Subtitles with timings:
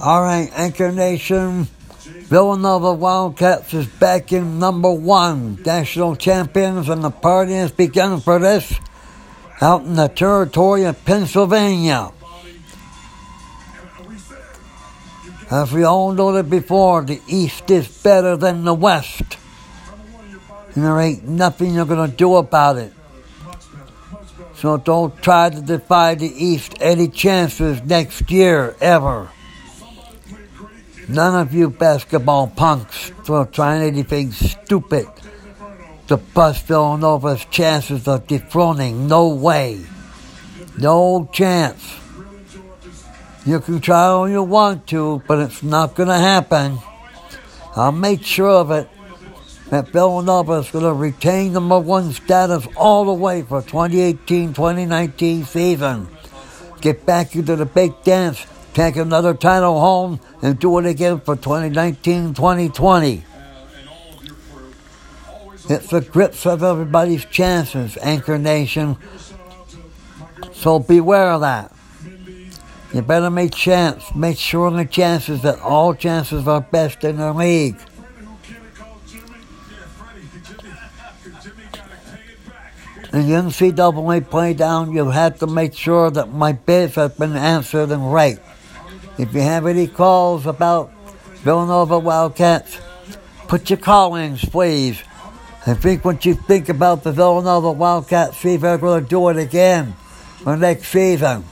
[0.00, 1.66] All right, Anchor Nation.
[2.04, 5.60] Villanova Wildcats is back in number one.
[5.66, 8.78] National champions, and the party has begun for this
[9.60, 12.12] out in the territory of Pennsylvania.
[15.50, 19.36] As we all noted before, the East is better than the West.
[20.74, 22.92] And there ain't nothing you're going to do about it.
[24.54, 29.30] So don't try to defy the East any chances next year, ever.
[31.08, 35.08] None of you basketball punks will try anything stupid
[36.08, 39.08] to bust Villanova's chances of dethroning.
[39.08, 39.80] No way.
[40.76, 41.96] No chance.
[43.46, 46.78] You can try all you want to, but it's not going to happen.
[47.74, 48.88] I'll make sure of it
[49.70, 56.08] that Villanova is going to retain number one status all the way for 2018-2019 season.
[56.80, 58.46] Get back into the big dance,
[58.78, 63.24] take another title home, and do it again for 2019-2020.
[65.68, 68.96] It's the grips of everybody's chances, Anchor Nation.
[70.52, 71.72] So beware of that.
[72.94, 77.32] You better make chance, make sure the chances that all chances are best in the
[77.32, 77.80] league.
[83.12, 87.18] In the NCAA play down, you have had to make sure that my bids have
[87.18, 88.38] been answered and right.
[89.18, 90.92] If you have any calls about
[91.42, 92.78] Villanova Wildcats,
[93.48, 95.02] put your call-ins, please.
[95.66, 99.28] I think what you think about the Villanova Wildcats, see if they're going to do
[99.28, 99.94] it again
[100.42, 101.44] for next season.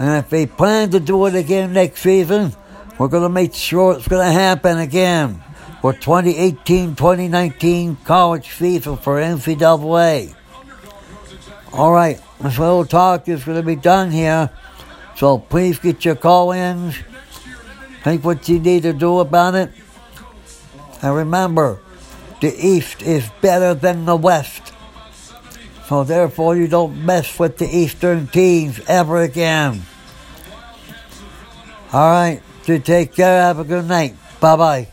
[0.00, 2.52] And if they plan to do it again next season,
[2.98, 5.40] we're going to make sure it's going to happen again
[5.80, 10.34] for 2018-2019 college season for NCAA.
[11.72, 14.50] All right, this little talk is going to be done here,
[15.16, 16.96] so please get your call-ins.
[18.02, 19.70] Think what you need to do about it.
[21.02, 21.80] And remember,
[22.40, 24.72] the East is better than the West.
[25.86, 29.82] So therefore, you don't mess with the Eastern teams ever again.
[31.92, 33.42] All right, so take care.
[33.42, 34.16] Have a good night.
[34.40, 34.92] Bye bye.